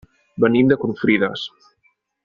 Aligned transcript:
Venim 0.45 0.71
de 0.71 0.79
Confrides. 0.85 1.47